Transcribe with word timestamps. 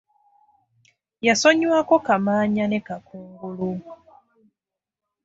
Yasonyiwako 1.27 1.95
Kamaanya 2.05 2.63
ne 2.67 2.79
Kakungulu. 2.87 3.71